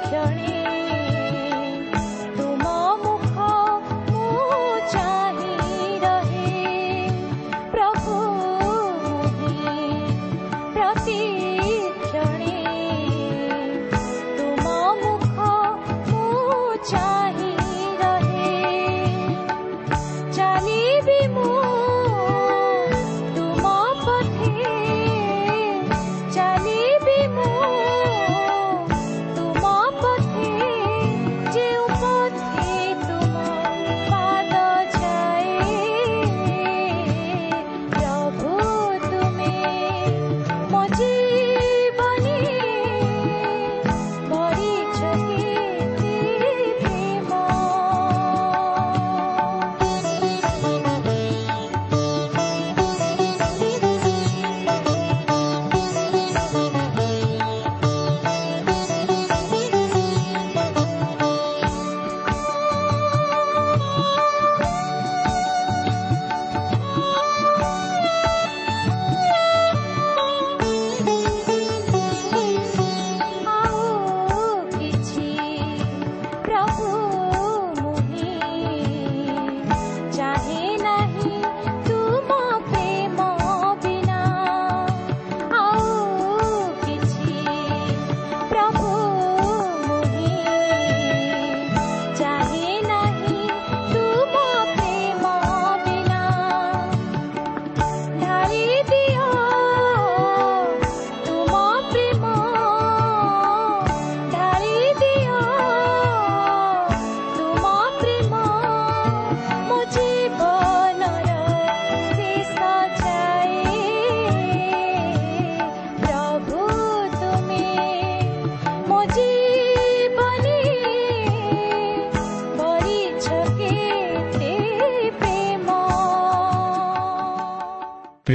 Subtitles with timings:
[0.00, 0.53] ಕ್ಷಣಿ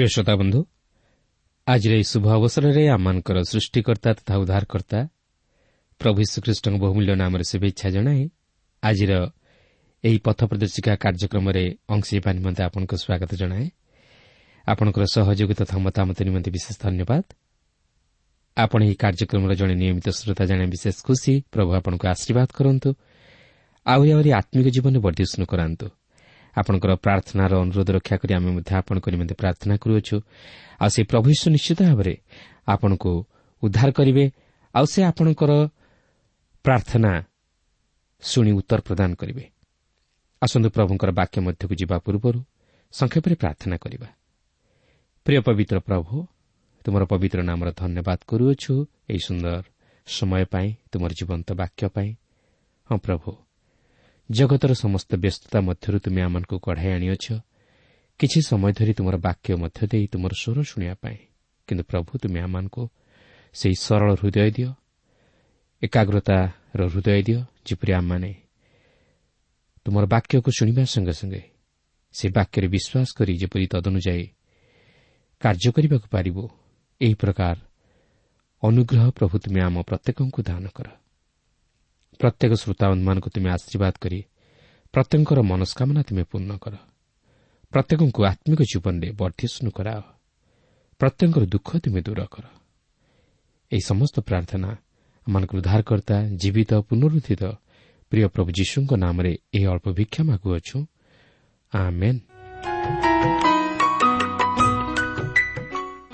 [0.09, 0.59] ପ୍ରିୟ ଶ୍ରୋତା ବନ୍ଧୁ
[1.67, 4.99] ଆଜିର ଏହି ଶୁଭ ଅବସରରେ ଆମମାନଙ୍କର ସୃଷ୍ଟିକର୍ତ୍ତା ତଥା ଉଦ୍ଧାରକର୍ତ୍ତା
[6.01, 8.21] ପ୍ରଭୁ ଶ୍ରୀକୃଷ୍ଣଙ୍କ ବହୁମୂଲ୍ୟ ନାମରେ ଶୁଭେଚ୍ଛା ଜଣାଇ
[8.83, 9.13] ଆଜିର
[10.03, 13.65] ଏହି ପଥ ପ୍ରଦର୍ଶିକା କାର୍ଯ୍ୟକ୍ରମରେ ଅଂଶ ହେବା ନିମନ୍ତେ ଆପଣଙ୍କୁ ସ୍ୱାଗତ ଜଣାଏ।
[14.67, 17.23] ଆପଣଙ୍କର ସହଯୋଗ ତଥା ମତାମତ ନିମନ୍ତେ ବିଶେଷ ଧନ୍ୟବାଦ।
[18.57, 22.89] ଆପଣ ଏହି କାର୍ଯ୍ୟକ୍ରମର ଜଣେ ନିୟମିତ ଶ୍ରୋତା ଜାଣେ ବିଶେଷ ଖୁସି ପ୍ରଭୁ ଆପଣଙ୍କୁ ଆଶୀର୍ବାଦ କରନ୍ତୁ।
[23.85, 25.85] ଆହୁରି ଆହୁରି ଆତ୍ମିକ ଜୀବନରେ ବର୍ଦ୍ଧିଷ୍ଣୁ କରାନ୍ତୁ।
[26.59, 30.17] ଆପଣଙ୍କର ପ୍ରାର୍ଥନାର ଅନୁରୋଧ ରକ୍ଷା କରି ଆମେ ମଧ୍ୟ ଆପଣଙ୍କ ନିମନ୍ତେ ପ୍ରାର୍ଥନା କରୁଅଛୁ।
[30.81, 32.13] ଆଉ ସେ ପ୍ରଭୁ ଯୀଶୁ ନିଶ୍ଚିତ ଭାବରେ
[32.67, 33.11] ଆପଣଙ୍କୁ
[33.63, 34.25] ଉଦ୍ଧାର କରିବେ।
[34.75, 35.51] ଆଉ ସେ ଆପଣଙ୍କର
[36.65, 37.11] ପ୍ରାର୍ଥନା
[38.23, 39.43] ଶୁଣି ଉତ୍ତର ପ୍ରଦାନ କରିବେ।
[40.41, 42.39] ଆସନ୍ତୁ ପ୍ରଭୁଙ୍କର ବାକ୍ୟ ମଧ୍ୟକୁ ଯିବା ପୂର୍ବରୁ
[42.93, 44.07] ସଂକ୍ଷେପରେ ପ୍ରାର୍ଥନା କରିବା।
[45.25, 46.15] ପ୍ରିୟ ପବିତ୍ର ପ୍ରଭୁ
[46.85, 48.73] ତୁମର ପବିତ୍ର ନାମର ଧନ୍ୟବାଦ କରୁଅଛୁ।
[49.09, 49.63] ଏହି ସୁନ୍ଦର
[50.07, 52.09] ସମୟ ପାଇଁ ତୁମର ଜୀବନ୍ତ ବାକ୍ୟ ପାଇଁ।
[52.89, 53.29] ହଁ ପ୍ରଭୁ
[54.29, 57.25] ଜଗତର ସମସ୍ତ ବ୍ୟସ୍ତତା ମଧ୍ୟରୁ ତୁମେ ଆମମାନଙ୍କୁ କଢ଼ାଇ ଆଣିଅଛ।
[58.19, 61.17] କିଛି ସମୟ ଧରି ତୁମର ବାକ୍ୟ ମଧ୍ୟ ଦେଇ ତୁମର ସ୍ୱର ଶୁଣିବା ପାଇଁ।
[61.67, 62.83] କିନ୍ତୁ ପ୍ରଭୁ ତୁମେ ଆମମାନଙ୍କୁ
[63.55, 64.71] ସେହି ସରଳ ହୃଦୟ ଦିଅ।
[65.81, 68.31] ଏକାଗ୍ରତାର ହୃଦୟ ଦିଅ ଯେପରି ଆମମାନେ
[69.85, 71.41] ତୁମର ବାକ୍ୟକୁ ଶୁଣିବା ସଙ୍ଗେ ସଙ୍ଗେ
[72.15, 74.25] ସେ ବାକ୍ୟରେ ବିଶ୍ୱାସ କରି ଯେପରି ତଦନୁଯାୟୀ
[75.41, 76.43] କାର୍ଯ୍ୟ କରିବାକୁ ପାରିବୁ
[77.01, 77.55] ଏହି ପ୍ରକାର
[78.63, 80.87] ଅନୁଗ୍ରହ ପ୍ରଭୁ ତୁମେ ଆମ ପ୍ରତ୍ୟେକଙ୍କୁ ଦାନ କର।
[82.19, 84.19] ପ୍ରତ୍ୟେକ ଶ୍ରୋତାବନ୍ଧମାନଙ୍କୁ ତୁମେ ଆଶୀର୍ବାଦ କରି
[84.93, 86.73] ପ୍ରତ୍ୟେକଙ୍କର ମନସ୍କାମନା ତୁମେ ପୂର୍ଣ୍ଣ କର।
[87.71, 90.01] ପ୍ରତ୍ୟେକଙ୍କୁ ଆତ୍ମିକ ଜୀବନରେ ବର୍ଦ୍ଧିଷ୍ଣୁ କରାଅ।
[90.99, 92.45] ପ୍ରତ୍ୟେକଙ୍କର ଦୁଃଖ ତୁମେ ଦୂର କର।
[93.71, 94.69] ଏହି ସମସ୍ତ ପ୍ରାର୍ଥନା
[95.27, 97.43] ଆମମାନଙ୍କର ଉଦ୍ଧାରକର୍ତ୍ତା ଜୀବିତ ପୁନରୁଦ୍ଧିତ
[98.11, 100.77] ପ୍ରିୟ ପ୍ରଭୁ ଯୀଶୁଙ୍କ ନାମରେ ଏହି ଅଳ୍ପ ଭିକ୍ଷା ମାଗୁଅଛୁ।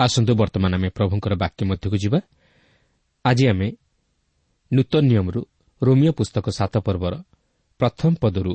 [0.04, 2.20] ଆସନ୍ତୁ ବର୍ତ୍ତମାନ ଆମେ ପ୍ରଭୁଙ୍କର ବାକ୍ୟ ମଧ୍ୟକୁ ଯିବା।
[3.24, 3.68] ଆଜି ଆମେ
[4.72, 5.40] ନୂତନ ନିୟମରୁ
[5.82, 7.14] ରୋମିଓ ପୁସ୍ତକ ସାତ ପର୍ବର
[7.80, 8.52] ପ୍ରଥମ ପଦରୁ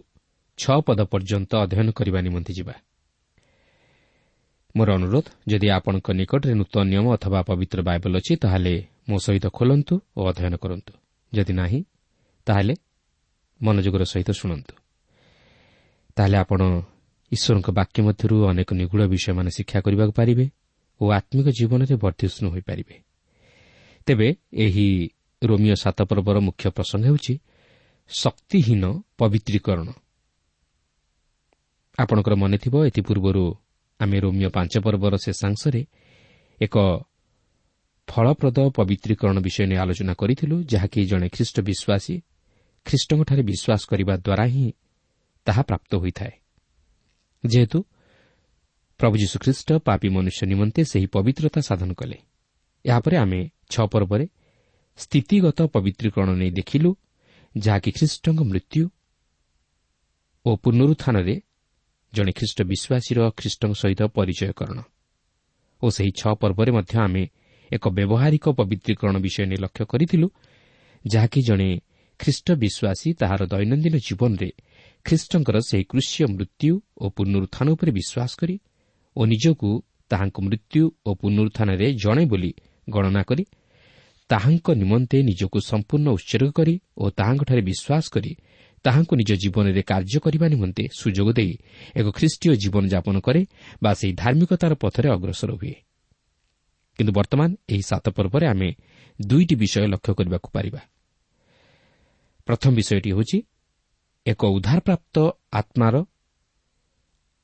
[0.59, 2.73] ଛଅ ପଦ ପର୍ଯ୍ୟନ୍ତ ଅଧ୍ୟୟନ କରିବା ନିମନ୍ତେ ଯିବା।
[4.75, 8.73] ମୋର ଅନୁରୋଧ ଯଦି ଆପଣଙ୍କ ନିକଟରେ ନୂତନ ନିୟମ ଅଥବା ପବିତ୍ର ବାଇବଲ ଅଛି ତାହେଲେ
[9.09, 10.93] ମୋ ସହିତ ଖୋଲନ୍ତୁ ଓ ଅଧ୍ୟୟନ କରନ୍ତୁ।
[11.33, 11.79] ଯଦି ନାହିଁ
[12.47, 12.73] ତାହେଲେ
[13.61, 14.73] ମନୋଯୋଗର ସହିତ ଶୁଣନ୍ତୁ।
[16.17, 16.61] ତାହେଲେ ଆପଣ
[17.31, 20.45] ଈଶ୍ୱରଙ୍କ ବାକ୍ୟ ମଧ୍ୟରୁ ଅନେକ ନିଗୁଢ଼ ବିଷୟମାନ ଶିକ୍ଷା କରିବାକୁ ପାରିବେ
[21.01, 22.95] ଓ ଆତ୍ମିକ ଜୀବନରେ ବର୍ଦ୍ଧିଷ୍ଣୁ ହୋଇପାରିବେ।
[24.07, 24.87] ତେବେ ଏହି
[25.41, 27.33] ରୋମିଓ ସାତ ପର୍ବର ମୁଖ୍ୟ ପ୍ରସଙ୍ଗ ହେଉଛି
[28.09, 28.83] ଶକ୍ତିହୀନ
[29.17, 29.87] ପବିତ୍ରୀକରଣ।
[31.97, 33.43] ଆପଣଙ୍କର ମନେଥିବ ଏଥିପୂର୍ବରୁ
[33.99, 35.81] ଆମେ ରୋମିଓ ପାଞ୍ଚ ପର୍ବର ଶେଷାଂଶରେ
[36.61, 36.75] ଏକ
[38.07, 42.15] ଫଳପ୍ରଦ ପବିତ୍ରୀକରଣ ବିଷୟ ନେଇ ଆଲୋଚନା କରିଥିଲୁ ଯାହାକି ଜଣେ ଖ୍ରୀଷ୍ଟ ବିଶ୍ୱାସୀ
[42.85, 44.67] ଖ୍ରୀଷ୍ଟଙ୍କଠାରେ ବିଶ୍ୱାସ କରିବା ଦ୍ୱାରା ହିଁ
[45.47, 46.33] ତାହା ପ୍ରାପ୍ତ ହୋଇଥାଏ।
[47.43, 47.79] ଯେହେତୁ
[48.99, 52.17] ପ୍ରଭୁ ଯୀଶୁଖ୍ରୀଷ୍ଟ ପାପି ମନୁଷ୍ୟ ନିମନ୍ତେ ସେହି ପବିତ୍ରତା ସାଧନ କଲେ।
[52.85, 53.39] ଏହାପରେ ଆମେ
[53.69, 54.25] ଛଅ ପର୍ବରେ
[55.01, 56.89] ସ୍ଥିତିଗତ ପବିତ୍ରୀକରଣ ନେଇ ଦେଖିଲୁ
[57.55, 58.83] ଯାହାକି ଖ୍ରୀଷ୍ଟଙ୍କ ମୃତ୍ୟୁ
[60.45, 61.35] ଓ ପୁନରୁତ୍ଥାନରେ
[62.13, 64.77] ଜଣେ ଖ୍ରୀଷ୍ଟ ବିଶ୍ୱାସୀର ଖ୍ରୀଷ୍ଟଙ୍କ ସହିତ ପରିଚୟକରଣ
[65.81, 67.23] ଓ ସେହି ଛଅ ପର୍ବରେ ମଧ୍ୟ ଆମେ
[67.71, 70.27] ଏକ ବ୍ୟବହାରିକ ପବିତ୍ରୀକରଣ ବିଷୟ ନେଇ ଲକ୍ଷ୍ୟ କରିଥିଲୁ
[71.05, 71.69] ଯାହାକି ଜଣେ
[72.19, 74.49] ଖ୍ରୀଷ୍ଟ ବିଶ୍ୱାସୀ ତାହାର ଦୈନନ୍ଦିନ ଜୀବନରେ
[75.05, 78.55] ଖ୍ରୀଷ୍ଟଙ୍କର ସେହି କୃଷ୍ୟ ମୃତ୍ୟୁ ଓ ପୁନରୁତ୍ଥାନ ଉପରେ ବିଶ୍ୱାସ କରି
[79.15, 79.69] ଓ ନିଜକୁ
[80.11, 82.51] ତାହାଙ୍କ ମୃତ୍ୟୁ ଓ ପୁନରୁତ୍ଥାନରେ ଜଣେ ବୋଲି
[82.87, 83.43] ଗଣନା କରି
[84.31, 88.31] ତାହାଙ୍କ ନିମନ୍ତେ ନିଜକୁ ସମ୍ପୂର୍ଣ୍ଣ ଉତ୍ସର୍ଗ କରି ଓ ତାହାଙ୍କଠାରେ ବିଶ୍ୱାସ କରି
[88.85, 91.53] ତାହାଙ୍କୁ ନିଜ ଜୀବନରେ କାର୍ଯ୍ୟ କରିବା ନିମନ୍ତେ ସୁଯୋଗ ଦେଇ
[91.99, 93.41] ଏକ ଖ୍ରୀଷ୍ଟୀୟ ଜୀବନଯାପନ କରେ
[93.83, 95.75] ବା ସେହି ଧାର୍ମିକତାର ପଥରେ ଅଗ୍ରସର ହୁଏ।
[96.97, 98.69] କିନ୍ତୁ ବର୍ତ୍ତମାନ ଏହି ସାତ ପର୍ବରେ ଆମେ
[99.19, 100.81] ଦୁଇଟି ବିଷୟ ଲକ୍ଷ୍ୟ କରିବାକୁ ପାରିବା।
[102.47, 103.37] ପ୍ରଥମ ବିଷୟଟି ହେଉଛି
[104.25, 105.15] ଏକ ଉଦ୍ଧାରପ୍ରାପ୍ତ
[105.53, 105.95] ଆତ୍ମାର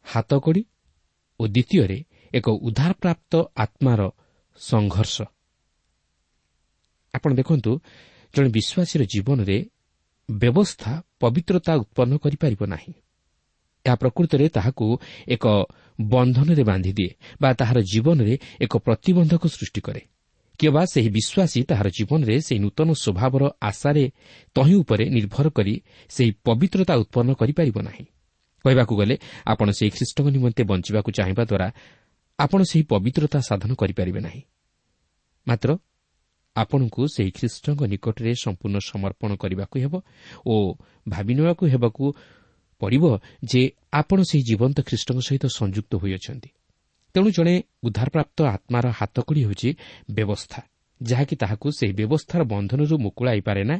[0.05, 0.63] ହାତକଡ଼ି
[1.39, 1.99] ଓ ଦ୍ୱିତୀୟରେ
[2.33, 4.01] ଏକ ଉଦ୍ଧାରପ୍ରାପ୍ତ ଆତ୍ମାର
[4.57, 5.17] ସଂଘର୍ଷ।
[7.17, 7.71] ଆପଣ ଦେଖନ୍ତୁ
[8.33, 9.57] ଜଣେ ବିଶ୍ୱାସୀର ଜୀବନରେ
[10.29, 10.91] ବ୍ୟବସ୍ଥା
[11.21, 12.93] ପବିତ୍ରତା ଉତ୍ପନ୍ନ କରିପାରିବ ନାହିଁ।
[13.85, 14.85] ଏହା ପ୍ରକୃତରେ ତାହାକୁ
[15.27, 15.45] ଏକ
[16.13, 17.11] ବନ୍ଧନରେ ବାନ୍ଧିଦିଏ
[17.41, 20.01] ବା ତାହାର ଜୀବନରେ ଏକ ପ୍ରତିବନ୍ଧକ ସୃଷ୍ଟି କରେ।
[20.59, 24.03] କିମ୍ବା ସେହି ବିଶ୍ୱାସୀ ତାହାର ଜୀବନରେ ସେହି ନୂତନ ସ୍ୱଭାବର ଆଶାରେ
[24.55, 25.73] ତହିଁ ଉପରେ ନିର୍ଭର କରି
[26.09, 28.05] ସେହି ପବିତ୍ରତା ଉତ୍ପନ୍ନ କରିପାରିବ ନାହିଁ।
[28.65, 29.15] କହିବାକୁ ଗଲେ
[29.45, 31.67] ଆପଣ ସେହି ଖ୍ରୀଷ୍ଟଙ୍କ ନିମନ୍ତେ ବଞ୍ଚିବାକୁ ଚାହିଁବା ଦ୍ୱାରା
[32.39, 34.41] ଆପଣ ସେହି ପବିତ୍ରତା ସାଧନ କରିପାରିବେ ନାହିଁ।
[35.47, 35.69] ମାତ୍ର
[36.62, 39.94] ଆପଣଙ୍କୁ ସେହି ଖ୍ରୀଷ୍ଟଙ୍କ ନିକଟରେ ସମ୍ପୂର୍ଣ୍ଣ ସମର୍ପଣ କରିବାକୁ ହେବ
[40.45, 40.56] ଓ
[41.09, 42.04] ଭାବି ନେବାକୁ ହେବାକୁ
[42.81, 43.06] ପଡ଼ିବ
[43.51, 43.62] ଯେ
[44.00, 46.49] ଆପଣ ସେହି ଜୀବନ୍ତ ଖ୍ରୀଷ୍ଟଙ୍କ ସହିତ ସଂଯୁକ୍ତ ହୋଇଅଛନ୍ତି।
[47.16, 49.69] ତେଣୁ ଜଣେ ଉଦ୍ଧାରପ୍ରାପ୍ତ ଆତ୍ମାର ହାତକଡ଼ି ହେଉଛି
[50.11, 50.59] ବ୍ୟବସ୍ଥା।
[51.02, 53.78] ଯାହାକି ତାହାକୁ ସେହି ବ୍ୟବସ୍ଥାର ବନ୍ଧନରୁ ମୁକୁଳାଇ ପାରେ ନା।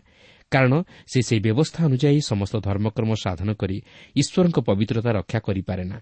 [0.51, 0.74] କାରଣ
[1.12, 3.77] ସେ ସେହି ବ୍ୟବସ୍ଥା ଅନୁଯାୟୀ ସମସ୍ତ ଧର୍ମକର୍ମ ସାଧନ କରି
[4.15, 5.98] ଈଶ୍ୱରଙ୍କ ପବିତ୍ରତା ରକ୍ଷା କରିପାରେ ନା।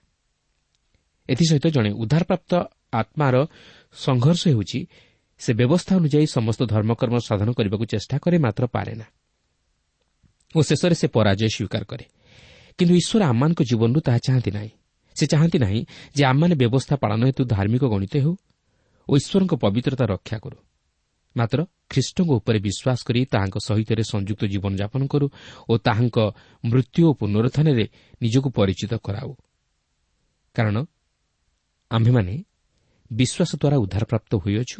[1.29, 2.51] ଏଥିସହିତ ଜଣେ ଉଦ୍ଧାରପ୍ରାପ୍ତ
[2.93, 3.35] ଆତ୍ମାର
[3.95, 4.79] ସଂଘର୍ଷ ହେଉଛି
[5.39, 9.05] ସେ ବ୍ୟବସ୍ଥା ଅନୁଯାୟୀ ସମସ୍ତ ଧର୍ମକର୍ମ ସାଧନ କରିବାକୁ ଚେଷ୍ଟା କରେ ମାତ୍ର ପାରେ ନା।
[10.55, 12.05] ଓ ଶେଷରେ ସେ ପରାଜୟ ସ୍ୱୀକାର କରେ।
[12.77, 14.69] କିନ୍ତୁ ଈଶ୍ୱର ଆମମାନଙ୍କ ଜୀବନରୁ ତାହା ଚାହାନ୍ତି ନାହିଁ।
[15.15, 18.35] ସେ ଚାହାନ୍ତି ନାହିଁ ଯେ ଆମମାନେ ବ୍ୟବସ୍ଥା ପାଳନ ହେତୁ ଧାର୍ମିକ ଗଣିତ ହେଉ
[19.09, 20.57] ଓ ଈଶ୍ୱରଙ୍କ ପବିତ୍ରତା ରକ୍ଷା କରୁ।
[21.35, 25.27] ମାତ୍ର ଖ୍ରୀଷ୍ଟଙ୍କ ଉପରେ ବିଶ୍ୱାସ କରି ତାହାଙ୍କ ସହିତ ସଂଯୁକ୍ତ ଜୀବନଯାପନ କରୁ
[25.69, 26.17] ଓ ତାହାଙ୍କ
[26.65, 27.85] ମୃତ୍ୟୁ ଓ ପୁନରୁତ୍ଥାନରେ
[28.21, 29.31] ନିଜକୁ ପରିଚିତ କରାଉ।
[30.55, 30.77] କାରଣ
[31.91, 32.33] ଆମ୍ଭେମାନେ
[33.11, 34.79] ବିଶ୍ୱାସ ଦ୍ୱାରା ଉଦ୍ଧାରପ୍ରାପ୍ତ ହୋଇଅଛୁ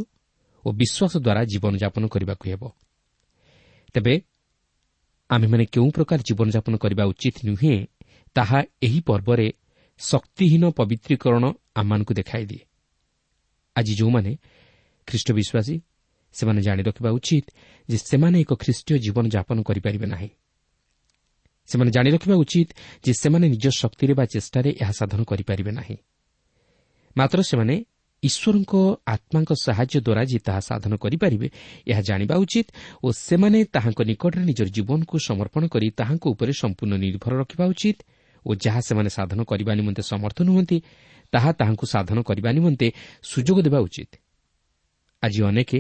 [0.66, 2.64] ଓ ବିଶ୍ୱାସ ଦ୍ୱାରା ଜୀବନଯାପନ କରିବାକୁ ହେବ।
[3.94, 4.22] ତେବେ
[5.30, 7.86] ଆମ୍ଭେମାନେ କେଉଁ ପ୍ରକାର ଜୀବନଯାପନ କରିବା ଉଚିତ ନୁହେଁ
[8.36, 9.54] ତାହା ଏହି ପର୍ବରେ
[9.98, 11.44] ଶକ୍ତିହୀନ ପବିତ୍ରୀକରଣ
[11.76, 12.64] ଆମମାନଙ୍କୁ ଦେଖାଇଦିଏ।
[13.76, 14.32] ଆଜି ଯେଉଁମାନେ
[15.08, 15.76] ଖ୍ରୀଷ୍ଟ ବିଶ୍ୱାସୀ
[16.34, 17.46] ସେମାନେ ଜାଣି ରଖିବା ଉଚିତ
[17.90, 20.30] ଯେ ସେମାନେ ଏକ ଖ୍ରୀଷ୍ଟୀୟ ଜୀବନଯାପନ କରିପାରିବେ ନାହିଁ।
[21.68, 22.70] ସେମାନେ ଜାଣି ରଖିବା ଉଚିତ
[23.04, 25.98] ଯେ ସେମାନେ ନିଜ ଶକ୍ତିରେ ବା ଚେଷ୍ଟାରେ ଏହା ସାଧନ କରିପାରିବେ ନାହିଁ।
[27.18, 27.76] ମାତ୍ର ସେମାନେ
[28.28, 28.74] ଈଶ୍ୱରଙ୍କ
[29.14, 31.48] ଆତ୍ମାଙ୍କ ସାହାଯ୍ୟ ଦ୍ୱାରା ଯେ ତାହା ସାଧନ କରିପାରିବେ
[31.92, 32.68] ଏହା ଜାଣିବା ଉଚିତ
[33.04, 37.98] ଓ ସେମାନେ ତାହାଙ୍କ ନିକଟରେ ନିଜର ଜୀବନକୁ ସମର୍ପଣ କରି ତାହାଙ୍କ ଉପରେ ସମ୍ପୂର୍ଣ୍ଣ ନିର୍ଭର ରଖିବା ଉଚିତ
[38.46, 40.78] ଓ ଯାହା ସେମାନେ ସାଧନ କରିବା ନିମନ୍ତେ ସମର୍ଥ ନୁହନ୍ତି
[41.34, 42.88] ତାହା ତାହାଙ୍କୁ ସାଧନ କରିବା ନିମନ୍ତେ
[43.24, 44.12] ସୁଯୋଗ ଦେବା ଉଚିତ।
[45.24, 45.72] ଆଜି ଅନେକ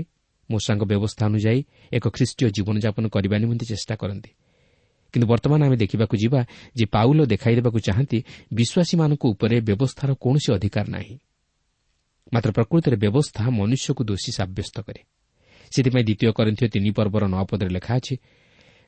[0.49, 1.61] ମୋ ସାଙ୍ଗ ବ୍ୟବସ୍ଥା ଅନୁଯାୟୀ
[1.97, 4.31] ଏକ ଖ୍ରୀଷ୍ଟୀୟ ଜୀବନଯାପନ କରିବା ନିମନ୍ତେ ଚେଷ୍ଟା କରନ୍ତି।
[5.13, 6.41] କିନ୍ତୁ ବର୍ତ୍ତମାନ ଆମେ ଦେଖିବାକୁ ଯିବା
[6.75, 8.19] ଯେ ପାଉଲ ଦେଖାଇ ଦେବାକୁ ଚାହାନ୍ତି
[8.53, 11.15] ବିଶ୍ୱାସୀମାନଙ୍କ ଉପରେ ବ୍ୟବସ୍ଥାର କୌଣସି ଅଧିକାର ନାହିଁ।
[12.33, 15.01] ମାତ୍ର ପ୍ରକୃତରେ ବ୍ୟବସ୍ଥା ମନୁଷ୍ୟକୁ ଦୋଷୀ ସାବ୍ୟସ୍ତ କରେ।
[15.71, 18.15] ସେଥିପାଇଁ ଦ୍ୱିତୀୟ କରିଥିବ ତିନି ପର୍ବର ନଅ ପଦରେ ଲେଖା ଅଛି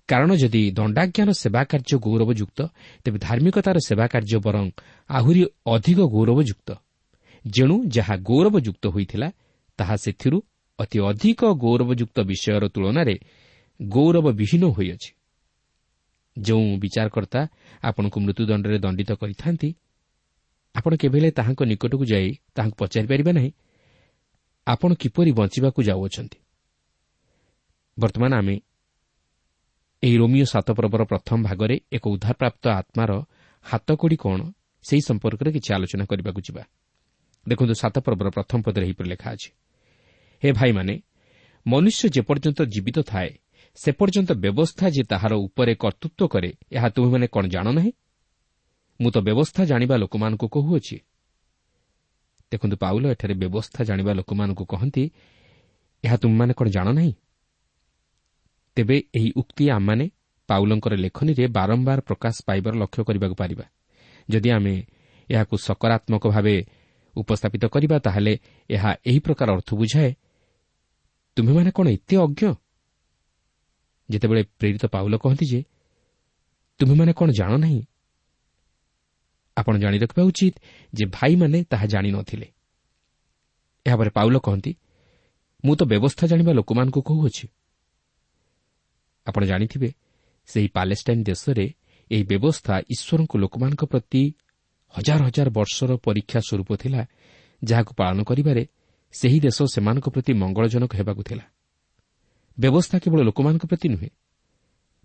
[0.09, 2.59] କାରଣ ଯଦି ଦଣ୍ଡାଜ୍ଞାନ ସେବା କାର୍ଯ୍ୟ ଗୌରବଯୁକ୍ତ
[3.03, 4.65] ତେବେ ଧାର୍ମିକତାର ସେବା କାର୍ଯ୍ୟ ବରଂ
[5.09, 6.69] ଆହୁରି ଅଧିକ ଗୌରବଯୁକ୍ତ।
[7.45, 9.27] ଯେଣୁ ଯାହା ଗୌରବଯୁକ୍ତ ହୋଇଥିଲା
[9.79, 10.37] ତାହା ସେଥିରୁ
[10.79, 13.15] ଅତି ଅଧିକ ଗୌରବଯୁକ୍ତ ବିଷୟର ତୁଳନାରେ
[13.79, 15.09] ଗୌରବବିହୀନ ହୋଇଅଛି।
[16.37, 17.41] ଯେଉଁ ବିଚାରକର୍ତ୍ତା
[17.83, 19.69] ଆପଣଙ୍କୁ ମୃତ୍ୟୁଦଣ୍ଡରେ ଦଣ୍ଡିତ କରିଥାନ୍ତି
[20.77, 23.51] ଆପଣ କେବେ ହେଲେ ତାହାଙ୍କ ନିକଟକୁ ଯାଇ ତାହାଙ୍କୁ ପଚାରିପାରିବେ ନାହିଁ?
[24.67, 26.37] ଆପଣ କିପରି ବଞ୍ଚିବାକୁ ଯାଉଅଛନ୍ତି?
[27.97, 28.55] ବର୍ତ୍ତମାନ ଆମେ
[30.03, 33.11] ଏହି ରୋମିଓ ସାତ ପର୍ବର ପ୍ରଥମ ଭାଗରେ ଏକ ଉଦ୍ଧାରପ୍ରାପ୍ତ ଆତ୍ମାର
[33.65, 34.39] ହାତକୋଡ଼ି କ'ଣ
[34.85, 36.63] ସେହି ସମ୍ପର୍କରେ କିଛି ଆଲୋଚନା କରିବାକୁ ଯିବା।
[37.47, 39.49] ଦେଖନ୍ତୁ ସାତ ପର୍ବର ପ୍ରଥମ ପଦରେ ଏହିପରି ଲେଖା ଅଛି।
[40.43, 40.93] ହେ ଭାଇମାନେ
[41.65, 43.29] ମନୁଷ୍ୟ ଯେପର୍ଯ୍ୟନ୍ତ ଜୀବିତ ଥାଏ
[43.77, 47.91] ସେ ପର୍ଯ୍ୟନ୍ତ ବ୍ୟବସ୍ଥା ଯେ ତାହାର ଉପରେ କର୍ତ୍ତୃତ୍ୱ କରେ ଏହା ତୁମେମାନେ କ'ଣ ଜାଣ ନାହିଁ
[49.01, 50.97] ମୁଁ ତ ବ୍ୟବସ୍ଥା ଜାଣିବା ଲୋକମାନଙ୍କୁ କହୁଅଛି।
[52.51, 55.03] ଦେଖନ୍ତୁ ପାଉଲ ଏଠାରେ ବ୍ୟବସ୍ଥା ଜାଣିବା ଲୋକମାନଙ୍କୁ କହନ୍ତି
[56.03, 57.13] ଏହା ତୁମେମାନେ କ'ଣ ଜାଣ ନାହିଁ?
[58.75, 60.05] ତେବେ ଏହି ଉକ୍ତି ଆମମାନେ
[60.49, 63.65] ପାଉଲଙ୍କର ଲେଖନୀରେ ବାରମ୍ବାର ପ୍ରକାଶ ପାଇବାର ଲକ୍ଷ୍ୟ କରିବାକୁ ପାରିବା।
[64.29, 64.75] ଯଦି ଆମେ
[65.29, 66.55] ଏହାକୁ ସକାରାତ୍ମକ ଭାବେ
[67.15, 68.33] ଉପସ୍ଥାପିତ କରିବା ତାହେଲେ
[68.69, 70.11] ଏହା ଏହି ପ୍ରକାର ଅର୍ଥ ବୁଝାଏ
[71.37, 72.41] ତୁମେମାନେ କ'ଣ ଏତେ ଅଜ୍ଞ?
[74.09, 75.59] ଯେତେବେଳେ ପ୍ରେରିତ ପାଉଲ କହନ୍ତି ଯେ
[76.79, 77.81] ତୁମେମାନେ କ'ଣ ଜାଣ ନାହିଁ?
[79.57, 80.55] ଆପଣ ଜାଣି ରଖିବା ଉଚିତ
[80.93, 82.47] ଯେ ଭାଇମାନେ ତାହା ଜାଣିନଥିଲେ
[83.85, 84.71] ଏହାପରେ ପାଉଲ କହନ୍ତି
[85.63, 87.45] ମୁଁ ତ ବ୍ୟବସ୍ଥା ଜାଣିବା ଲୋକମାନଙ୍କୁ କହୁଅଛି।
[89.27, 89.89] ଆପଣ ଜାଣିଥିବେ
[90.49, 91.65] ସେହି ପାଲେଷ୍ଟାଇନ୍ ଦେଶରେ
[92.11, 94.21] ଏହି ବ୍ୟବସ୍ଥା ଈଶ୍ୱରଙ୍କୁ ଲୋକମାନଙ୍କ ପ୍ରତି
[94.93, 97.01] ହଜାର ହଜାର ବର୍ଷର ପରୀକ୍ଷା ସ୍ୱରୂପ ଥିଲା
[97.61, 98.63] ଯାହାକୁ ପାଳନ କରିବାରେ
[99.13, 101.45] ସେହି ଦେଶ ସେମାନଙ୍କ ପ୍ରତି ମଙ୍ଗଳଜନକ ହେବାକୁ ଥିଲା।
[102.57, 104.09] ବ୍ୟବସ୍ଥା କେବଳ ଲୋକମାନଙ୍କ ପ୍ରତି ନୁହେଁ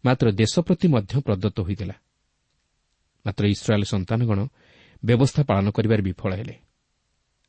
[0.05, 1.95] ମାତ୍ର ଦେଶ ପ୍ରତି ମଧ୍ୟ ପ୍ରଦତ୍ତ ହୋଇଥିଲା।
[3.25, 4.41] ମାତ୍ର ଇସ୍ରାଏଲ୍ ସନ୍ତାନଗଣ
[5.03, 6.57] ବ୍ୟବସ୍ଥା ପାଳନ କରିବାରେ ବିଫଳ ହେଲେ।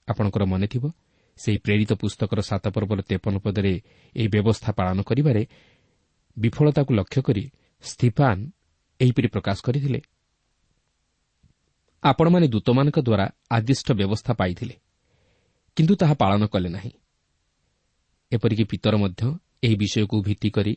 [0.08, 0.84] ଆପଣଙ୍କର ମନେଥିବ
[1.40, 3.74] ସେହି ପ୍ରେରିତ ପୁସ୍ତକର ସାତ ପର୍ବର ତେପନ ପଦରେ
[4.16, 5.44] ଏହି ବ୍ୟବସ୍ଥା ପାଳନ କରିବାରେ
[6.38, 7.44] ବିଫଳତାକୁ ଲକ୍ଷ୍ୟ କରି
[7.84, 8.42] ସ୍ଥିଫାନ୍
[9.00, 10.00] ଏହିପରି ପ୍ରକାଶ କରିଥିଲେ।
[12.04, 14.76] ଆପଣମାନେ ଦୂତମାନଙ୍କ ଦ୍ୱାରା ଆଦିଷ୍ଟ ବ୍ୟବସ୍ଥା ପାଇଥିଲେ
[15.78, 16.92] କିନ୍ତୁ ତାହା ପାଳନ କଲେ ନାହିଁ।
[18.32, 19.24] ଏପରିକି ପିତର ମଧ୍ୟ
[19.64, 20.74] ଏହି ବିଷୟକୁ ଭିତ୍ତି କରି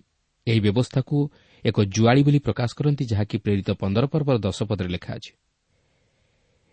[0.47, 1.17] ଏହି ବ୍ୟବସ୍ଥାକୁ
[1.65, 5.33] ଏକ ଜୁଆଳି ବୋଲି ପ୍ରକାଶ କରନ୍ତି ଯାହାକି ପ୍ରେରିତ ପନ୍ଦର ପର୍ବର ଦଶ ପଦରେ ଲେଖା ଅଛି।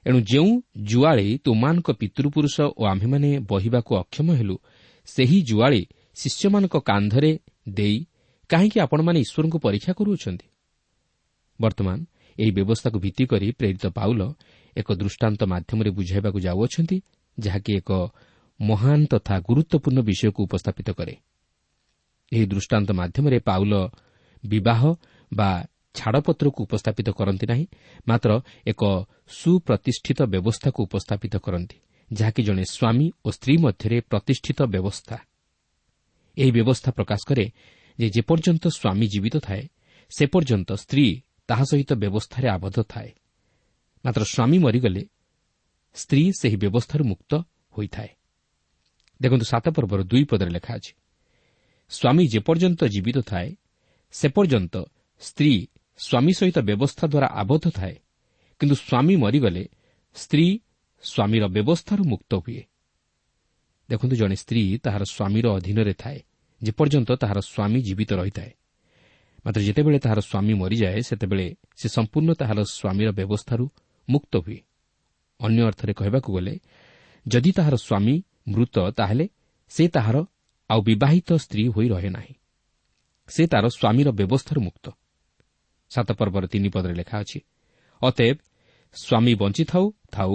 [0.05, 4.57] ଏଣୁ ଯେଉଁ ଜୁଆଳି ତୁମାନଙ୍କ ପିତୃପୁରୁଷ ଓ ଆମ୍ଭେମାନେ ବହିବାକୁ ଅକ୍ଷମ ହେଲୁ
[5.05, 5.85] ସେହି ଜୁଆଳି
[6.15, 8.05] ଶିଷ୍ୟମାନଙ୍କ କାନ୍ଧରେ ଦେଇ
[8.49, 10.45] କାହିଁକି ଆପଣମାନେ ଈଶ୍ୱରଙ୍କୁ ପରୀକ୍ଷା କରୁଅଛନ୍ତି?
[11.61, 12.05] ବର୍ତ୍ତମାନ
[12.39, 14.33] ଏହି ବ୍ୟବସ୍ଥାକୁ ଭିତ୍ତି କରି ପ୍ରେରିତ ପାଉଲ
[14.77, 17.01] ଏକ ଦୃଷ୍ଟାନ୍ତ ମାଧ୍ୟମରେ ବୁଝାଇବାକୁ ଯାଉଅଛନ୍ତି
[17.39, 17.91] ଯାହାକି ଏକ
[18.61, 21.15] ମହାନ ତଥା ଗୁରୁତ୍ୱପୂର୍ଣ୍ଣ ବିଷୟକୁ ଉପସ୍ଥାପିତ କରେ।
[22.33, 23.73] ଏହି ଦୃଷ୍ଟାନ୍ତ ମାଧ୍ୟମରେ ପାଉଲ
[24.45, 24.81] ବିବାହ
[25.33, 25.49] ବା
[25.95, 27.65] ଛାଡ଼ପତ୍ରକୁ ଉପସ୍ଥାପିତ କରନ୍ତି ନାହିଁ
[28.07, 28.31] ମାତ୍ର
[28.67, 28.81] ଏକ
[29.29, 31.77] ସୁପ୍ରତିଷ୍ଠିତ ବ୍ୟବସ୍ଥାକୁ ଉପସ୍ଥାପିତ କରନ୍ତି
[32.13, 35.17] ଯାହାକି ଜଣେ ସ୍ୱାମୀ ଓ ସ୍ତ୍ରୀ ମଧ୍ୟରେ ପ୍ରତିଷ୍ଠିତ ବ୍ୟବସ୍ଥା।
[36.37, 37.45] ଏହି ବ୍ୟବସ୍ଥା ପ୍ରକାଶ କରେ
[37.99, 39.63] ଯେ ଯେପର୍ଯ୍ୟନ୍ତ ସ୍ୱାମୀ ଜୀବିତ ଥାଏ
[40.11, 41.05] ସେ ପର୍ଯ୍ୟନ୍ତ ସ୍ତ୍ରୀ
[41.47, 43.09] ତାହା ସହିତ ବ୍ୟବସ୍ଥାରେ ଆବଦ୍ଧ ଥାଏ।
[44.05, 45.03] ମାତ୍ର ସ୍ୱାମୀ ମରିଗଲେ
[45.93, 47.31] ସ୍ତ୍ରୀ ସେହି ବ୍ୟବସ୍ଥାରୁ ମୁକ୍ତ
[47.77, 48.11] ହୋଇଥାଏ।
[49.21, 50.93] ଦେଖନ୍ତୁ ସାତ ପର୍ବର ଦୁଇ ପଦରେ ଲେଖା ଅଛି।
[51.89, 53.55] ସ୍ୱାମୀ ଯେପର୍ଯ୍ୟନ୍ତ ଜୀବିତ ଥାଏ
[54.13, 54.75] ସେ ପର୍ଯ୍ୟନ୍ତ
[55.21, 55.53] ସ୍ତ୍ରୀ
[55.97, 57.95] ସ୍ୱାମୀ ସହିତ ବ୍ୟବସ୍ଥା ଦ୍ୱାରା ଆବଦ୍ଧ ଥାଏ।
[58.59, 59.63] କିନ୍ତୁ ସ୍ୱାମୀ ମରିଗଲେ
[60.15, 60.47] ସ୍ତ୍ରୀ
[61.03, 62.63] ସ୍ୱାମୀର ବ୍ୟବସ୍ଥାରୁ ମୁକ୍ତ ହୁଏ।
[63.89, 66.19] ଦେଖନ୍ତୁ ଜଣେ ସ୍ତ୍ରୀ ତାହାର ସ୍ୱାମୀର ଅଧୀନରେ ଥାଏ
[66.61, 68.51] ଯେପର୍ଯ୍ୟନ୍ତ ତାହାର ସ୍ୱାମୀ ଜୀବିତ ରହିଥାଏ।
[69.45, 73.65] ମାତ୍ର ଯେତେବେଳେ ତାହାର ସ୍ୱାମୀ ମରିଯାଏ ସେତେବେଳେ ସେ ସମ୍ପୂର୍ଣ୍ଣ ତାହାର ସ୍ୱାମୀର ବ୍ୟବସ୍ଥାରୁ
[74.09, 74.59] ମୁକ୍ତ ହୁଏ।
[75.39, 76.55] ଅନ୍ୟ ଅର୍ଥରେ କହିବାକୁ ଗଲେ
[77.25, 78.15] ଯଦି ତାହାର ସ୍ୱାମୀ
[78.47, 79.25] ମୃତ ତାହେଲେ
[79.69, 80.17] ସେ ତାହାର
[80.69, 82.33] ଆଉ ବିବାହିତ ସ୍ତ୍ରୀ ହୋଇ ରହେ ନାହିଁ।
[83.29, 84.85] ସେ ତାହାର ସ୍ୱାମୀର ବ୍ୟବସ୍ଥାରୁ ମୁକ୍ତ।
[85.91, 87.39] ସାତ ପର୍ବର ତିନି ପଦରେ ଲେଖା ଅଛି
[88.01, 88.37] ଅତେବ
[88.95, 90.33] ସ୍ୱାମୀ ବଞ୍ଚିଥାଉ ଥାଉ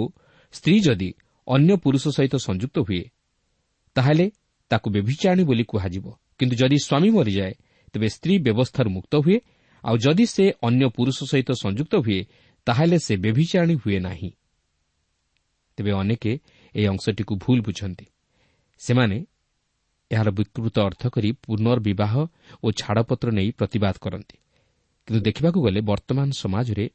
[0.53, 1.09] ସ୍ତ୍ରୀ ଯଦି
[1.47, 3.03] ଅନ୍ୟ ପୁରୁଷ ସହିତ ସଂଯୁକ୍ତ ହୁଏ
[3.95, 4.25] ତାହେଲେ
[4.71, 6.05] ତାକୁ ବ୍ୟଭିଚାଣୀ ବୋଲି କୁହାଯିବ।
[6.37, 7.53] କିନ୍ତୁ ଯଦି ସ୍ୱାମୀ ମରିଯାଏ
[7.93, 9.37] ତେବେ ସ୍ତ୍ରୀ ବ୍ୟବସ୍ଥାରୁ ମୁକ୍ତ ହୁଏ
[9.83, 12.19] ଆଉ ଯଦି ସେ ଅନ୍ୟ ପୁରୁଷ ସହିତ ସଂଯୁକ୍ତ ହୁଏ
[12.67, 14.31] ତାହେଲେ ସେ ବ୍ୟଭିଚାଣୀ ହୁଏ ନାହିଁ।
[15.77, 16.23] ତେବେ ଅନେକ
[16.75, 18.05] ଏହି ଅଂଶଟିକୁ ଭୁଲ ବୁଝନ୍ତି।
[18.79, 19.17] ସେମାନେ
[20.11, 22.13] ଏହାର ବିକୃତ ଅର୍ଥ କରି ପୁନର୍ବିବାହ
[22.63, 24.37] ଓ ଛାଡ଼ପତ୍ର ନେଇ ପ୍ରତିବାଦ କରନ୍ତି।
[25.07, 26.85] କିନ୍ତୁ ଦେଖିବାକୁ ଗଲେ ବର୍ତ୍ତମାନ ସମାଜରେ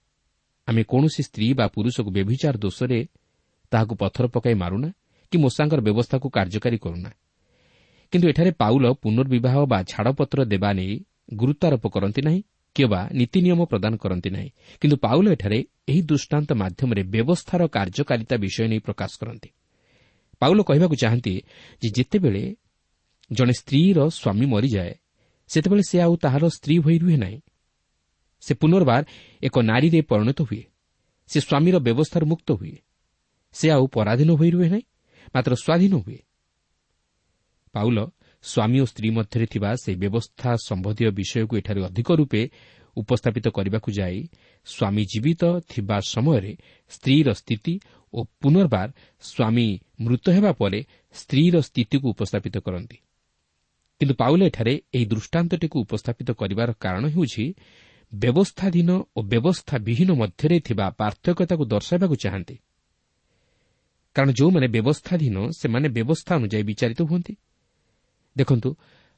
[0.68, 3.00] ଆମେ କୌଣସି ସ୍ତ୍ରୀ ବା ପୁରୁଷକୁ ବ୍ୟଭିଚାର ଦୋଷରେ
[3.72, 4.88] ତାହାକୁ ପଥର ପକାଇ ମାରୁନା
[5.32, 7.10] କି ମୂଷାଙ୍କର ବ୍ୟବସ୍ଥାକୁ କାର୍ଯ୍ୟକାରୀ କରୁନା।
[8.12, 10.94] କିନ୍ତୁ ଏଠାରେ ପାଉଲ ପୁନର୍ବିବାହ ବା ଛାଡ଼ପତ୍ର ଦେବା ନେଇ
[11.34, 12.40] ଗୁରୁତ୍ୱାରୋପ କରନ୍ତି ନାହିଁ
[12.76, 18.66] କିମ୍ବା ନୀତି ନିୟମ ପ୍ରଦାନ କରନ୍ତି ନାହିଁ। କିନ୍ତୁ ପାଉଲ ଏଠାରେ ଏହି ଦୃଷ୍ଟାନ୍ତ ମାଧ୍ୟମରେ ବ୍ୟବସ୍ଥାର କାର୍ଯ୍ୟକାରିତା ବିଷୟ
[18.70, 19.48] ନେଇ ପ୍ରକାଶ କରନ୍ତି।
[20.42, 21.34] ପାଉଲ କହିବାକୁ ଚାହାନ୍ତି
[21.82, 22.42] ଯେ ଯେତେବେଳେ
[23.32, 24.94] ଜଣେ ସ୍ତ୍ରୀର ସ୍ୱାମୀ ମରିଯାଏ
[25.48, 27.40] ସେତେବେଳେ ସେ ଆଉ ତାହାର ସ୍ତ୍ରୀ ହୋଇ ରୁହେ ନାହିଁ।
[28.40, 29.04] ସେ ପୁନର୍ବାର
[29.42, 30.62] ଏକ ନାରୀରେ ପରିଣତ ହୁଏ।
[31.26, 32.76] ସେ ସ୍ୱାମୀର ବ୍ୟବସ୍ଥାରୁ ମୁକ୍ତ ହୁଏ।
[33.52, 34.82] ସେ ଆଉ ପରାଧୀନ ହୋଇ ରୁହେ ନାହିଁ
[35.34, 36.18] ମାତ୍ର ସ୍ୱାଧୀନ ହୁଏ।
[37.72, 37.98] ପାଉଲ
[38.42, 42.50] ସ୍ୱାମୀ ଓ ସ୍ତ୍ରୀ ମଧ୍ୟରେ ଥିବା ସେହି ବ୍ୟବସ୍ଥା ସମ୍ବନ୍ଧୀୟ ବିଷୟକୁ ଏଠାରେ ଅଧିକ ରୂପେ
[42.96, 44.18] ଉପସ୍ଥାପିତ କରିବାକୁ ଯାଇ
[44.64, 46.52] ସ୍ୱାମୀ ଜୀବିତ ଥିବା ସମୟରେ
[46.88, 47.74] ସ୍ତ୍ରୀର ସ୍ଥିତି
[48.14, 48.88] ଓ ପୁନର୍ବାର
[49.20, 49.68] ସ୍ୱାମୀ
[50.00, 50.80] ମୃତ ହେବା ପରେ
[51.14, 52.96] ସ୍ତ୍ରୀର ସ୍ଥିତିକୁ ଉପସ୍ଥାପିତ କରନ୍ତି।
[54.00, 57.44] କିନ୍ତୁ ପାଉଲ ଏଠାରେ ଏହି ଦୃଷ୍ଟାନ୍ତଟିକୁ ଉପସ୍ଥାପିତ କରିବାର କାରଣ ହେଉଛି
[58.12, 62.56] ବ୍ୟବସ୍ଥାଧୀନ ଓ ବ୍ୟବସ୍ଥା ବିହୀନ ମଧ୍ୟରେ ଥିବା ପାର୍ଥକ୍ୟତାକୁ ଦର୍ଶାଇବାକୁ ଚାହାନ୍ତି।
[64.16, 67.34] କାରଣ ଯେଉଁମାନେ ବ୍ୟବସ୍ଥାଧୀନ ସେମାନେ ବ୍ୟବସ୍ଥା ଅନୁଯାୟୀ ବିଚାରିତ ହୁଅନ୍ତି।
[68.36, 68.70] ଦେଖନ୍ତୁ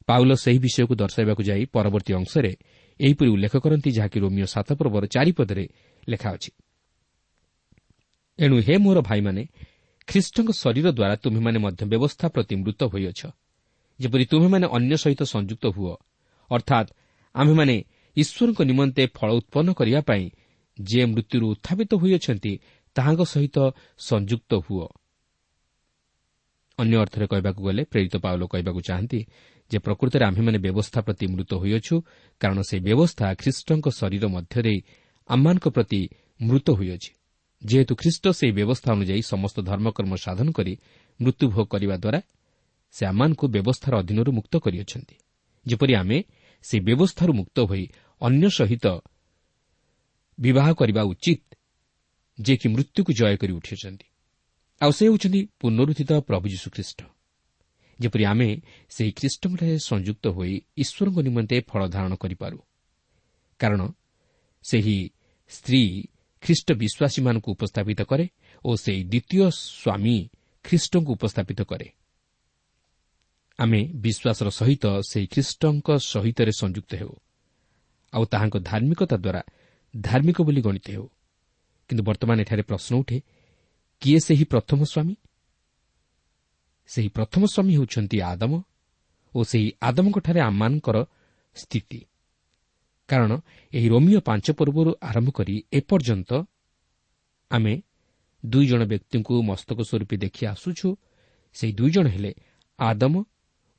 [0.06, 2.52] ପାଉଲ ସେହି ବିଷୟକୁ ଦର୍ଶାଇବାକୁ ଯାଇ ପରବର୍ତ୍ତୀ ଅଂଶରେ
[3.00, 5.64] ଏହିପରି ଉଲ୍ଲେଖ କରନ୍ତି ଯାହାକି ରୋମିଓ ସାତ ପର୍ବର ଚାରିପଦରେ
[6.08, 6.50] ଲେଖା ଅଛି।
[8.38, 9.42] ଏଣୁ ହେ ମୋର ଭାଇମାନେ
[10.08, 13.20] ଖ୍ରୀଷ୍ଟଙ୍କ ଶରୀର ଦ୍ୱାରା ତୁମେମାନେ ମଧ୍ୟ ବ୍ୟବସ୍ଥା ପ୍ରତି ମୃତ ହୋଇଅଛ।
[14.00, 15.92] ଯେପରି ତୁମେମାନେ ଅନ୍ୟ ସହିତ ସଂଯୁକ୍ତ ହୁଅ
[16.50, 16.88] ଅର୍ଥାତ୍
[17.34, 17.76] ଆମ୍ଭେମାନେ
[18.16, 20.24] ଈଶ୍ୱରଙ୍କ ନିମନ୍ତେ ଫଳ ଉତ୍ପନ୍ନ କରିବା ପାଇଁ
[20.78, 22.52] ଯେ ମୃତ୍ୟୁରୁ ଉତ୍ଥାପିତ ହୋଇଅଛନ୍ତି
[22.96, 23.56] ତାହାଙ୍କ ସହିତ
[23.98, 24.86] ସଂଯୁକ୍ତ ହୁଅ।
[26.78, 29.20] ଅନ୍ୟ ଅର୍ଥରେ କହିବାକୁ ଗଲେ ପ୍ରେରିତ ପାଉଲ କହିବାକୁ ଚାହାନ୍ତି
[29.70, 31.94] ଯେ ପ୍ରକୃତରେ ଆମ୍ଭେମାନେ ବ୍ୟବସ୍ଥା ପ୍ରତି ମୃତ ହୋଇଅଛୁ
[32.40, 34.74] କାରଣ ସେହି ବ୍ୟବସ୍ଥା ଖ୍ରୀଷ୍ଟଙ୍କ ଶରୀର ମଧ୍ୟରେ
[35.28, 36.00] ଆମମାନଙ୍କ ପ୍ରତି
[36.40, 37.10] ମୃତ ହୋଇଅଛି।
[37.62, 40.72] ଯେହେତୁ ଖ୍ରୀଷ୍ଟ ସେହି ବ୍ୟବସ୍ଥା ଅନୁଯାୟୀ ସମସ୍ତ ଧର୍ମକର୍ମ ସାଧନ କରି
[41.20, 42.20] ମୃତ୍ୟୁଭୋଗ କରିବା ଦ୍ୱାରା
[42.94, 45.16] ସେ ଆମମାନଙ୍କୁ ବ୍ୟବସ୍ଥାର ଅଧୀନରୁ ମୁକ୍ତ କରିଅଛନ୍ତି।
[45.66, 46.18] ଯେପରି ଆମେ
[46.64, 47.84] ସେହି ବ୍ୟବସ୍ଥାରୁ ମୁକ୍ତ ହୋଇ
[48.20, 48.86] ଅନ୍ୟ ସହିତ
[50.38, 51.42] ବିବାହ କରିବା ଉଚିତ
[52.38, 54.06] ଯିଏକି ମୃତ୍ୟୁକୁ ଜୟ କରି ଉଠିଛନ୍ତି
[54.80, 57.00] ଆଉ ସେ ହେଉଛନ୍ତି ପୁନରୁଦ୍ଧିତ ପ୍ରଭୁ ଯୀଶୁଖ୍ରୀଷ୍ଟ।
[58.00, 58.48] ଯେପରି ଆମେ
[58.90, 62.58] ସେହି ଖ୍ରୀଷ୍ଟଙ୍କଠାରେ ସଂଯୁକ୍ତ ହୋଇ ଈଶ୍ୱରଙ୍କ ନିମନ୍ତେ ଫଳ ଧାରଣ କରିପାରୁ।
[63.60, 63.80] କାରଣ
[64.64, 64.98] ସେହି
[65.50, 65.82] ସ୍ତ୍ରୀ
[66.42, 68.26] ଖ୍ରୀଷ୍ଟ ବିଶ୍ୱାସୀମାନଙ୍କୁ ଉପସ୍ଥାପିତ କରେ
[68.64, 70.16] ଓ ସେହି ଦ୍ୱିତୀୟ ସ୍ୱାମୀ
[70.64, 71.88] ଖ୍ରୀଷ୍ଟଙ୍କୁ ଉପସ୍ଥାପିତ କରେ।
[73.58, 77.16] ଆମେ ବିଶ୍ୱାସର ସହିତ ସେହି ଖ୍ରୀଷ୍ଟଙ୍କ ସହିତ ସଂଯୁକ୍ତ ହେଉ।
[78.12, 79.42] ଆଉ ତାହାଙ୍କ ଧାର୍ମିକତା ଦ୍ୱାରା
[80.00, 81.08] ଧାର୍ମିକ ବୋଲି ଗଣିତ ହେଉ।
[81.88, 83.20] କିନ୍ତୁ ବର୍ତ୍ତମାନ ଏଠାରେ ପ୍ରଶ୍ନ ଉଠେ
[84.00, 85.14] କିଏ ସେହି ପ୍ରଥମ ସ୍ୱାମୀ?
[86.86, 88.62] ସେହି ପ୍ରଥମ ସ୍ୱାମୀ ହେଉଛନ୍ତି ଆଦମ
[89.34, 90.96] ଓ ସେହି ଆଦମଙ୍କଠାରେ ଆମମାନଙ୍କର
[91.56, 92.00] ସ୍ଥିତି।
[93.08, 93.32] କାରଣ
[93.72, 96.30] ଏହି ରୋମିଓ ପାଞ୍ଚ ପର୍ବରୁ ଆରମ୍ଭ କରି ଏପର୍ଯ୍ୟନ୍ତ
[97.50, 97.82] ଆମେ
[98.46, 100.88] ଦୁଇ ଜଣ ବ୍ୟକ୍ତିଙ୍କୁ ମସ୍ତକ ସ୍ୱରୂପୀ ଦେଖି ଆସୁଛୁ
[101.54, 102.34] ସେହି ଦୁଇ ଜଣ ହେଲେ
[102.78, 103.24] ଆଦମ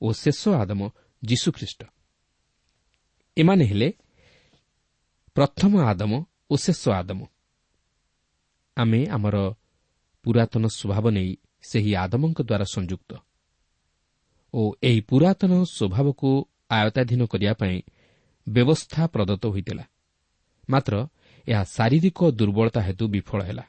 [0.01, 0.89] ଓ ଶେଷ ଆଦମ
[1.23, 1.83] ଯୀଶୁଖ୍ରୀଷ୍ଟ।
[3.37, 3.93] ଏମାନେ ହେଲେ
[5.35, 6.11] ପ୍ରଥମ ଆଦମ
[6.49, 7.19] ଓ ଶେଷ ଆଦମ।
[8.77, 9.37] ଆମେ ଆମର
[10.23, 13.11] ପୁରାତନ ସ୍ୱଭାବ ନେଇ ସେହି ଆଦମଙ୍କ ଦ୍ୱାରା ସଂଯୁକ୍ତ।
[14.53, 16.29] ଓ ଏହି ପୁରାତନ ସ୍ୱଭାବକୁ
[16.69, 17.81] ଆୟତ୍ତାଧୀନ କରିବା ପାଇଁ
[18.49, 19.85] ବ୍ୟବସ୍ଥା ପ୍ରଦତ୍ତ ହୋଇଥିଲା।
[20.69, 21.07] ମାତ୍ର
[21.47, 23.65] ଏହା ଶାରୀରିକ ଦୁର୍ବଳତା ହେତୁ ବିଫଳ ହେଲା।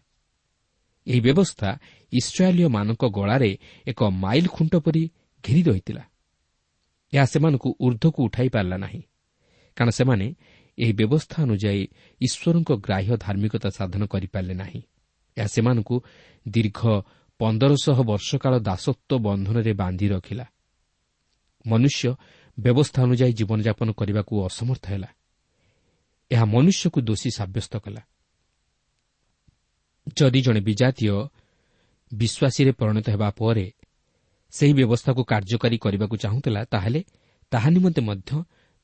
[1.07, 1.69] ଏହି ବ୍ୟବସ୍ଥା
[2.13, 5.03] ଇସ୍ରାଏଲୀୟମାନଙ୍କ ଗଳାରେ ଏକ ମାଇଲ ଖୁଣ୍ଟ ପରି
[5.45, 6.03] ଘେରି ରହିଥିଲା।
[7.15, 9.03] ଏହା ସେମାନଙ୍କୁ ଉର୍ଦ୍ଧ୍ୱକୁ ଉଠାଇ ପାରିଲା ନାହିଁ।
[9.77, 10.35] କାରଣ ସେମାନେ
[10.79, 11.89] ଏହି ବ୍ୟବସ୍ଥା ଅନୁଯାୟୀ
[12.21, 14.83] ଈଶ୍ୱରଙ୍କ ଗ୍ରାହ୍ୟ ଧାର୍ମିକତା ସାଧନ କରିପାରିଲେ ନାହିଁ।
[15.37, 16.03] ଏହା ସେମାନଙ୍କୁ
[16.49, 17.03] ଦୀର୍ଘ
[17.39, 20.47] ପନ୍ଦରଶହ ବର୍ଷ କାଳ ଦାସତ୍ୱ ବନ୍ଧନରେ ବାନ୍ଧି ରଖିଲା।
[21.67, 22.15] ମନୁଷ୍ୟ
[22.61, 25.09] ବ୍ୟବସ୍ଥା ଅନୁଯାୟୀ ଜୀବନଯାପନ କରିବାକୁ ଅସମର୍ଥ ହେଲା।
[26.31, 28.01] ଏହା ମନୁଷ୍ୟକୁ ଦୋଷୀ ସାବ୍ୟସ୍ତ କଲା।
[30.17, 31.29] ଯଦି ଜଣେ ବିଜାତୀୟ
[32.15, 33.73] ବିଶ୍ୱାସୀରେ ପରିଣତ ହେବା ପରେ
[34.53, 37.01] ସେହି ବ୍ୟବସ୍ଥାକୁ କାର୍ଯ୍ୟକାରୀ କରିବାକୁ ଚାହୁଁଥିଲା ତାହେଲେ
[37.53, 38.31] ତାହା ନିମନ୍ତେ ମଧ୍ୟ